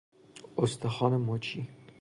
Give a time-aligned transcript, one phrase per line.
[0.57, 1.67] استخوان مچی